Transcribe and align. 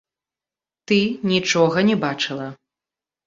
Ты 0.91 0.97
нічога 1.33 1.77
не 1.91 1.95
бачыла! 2.05 2.47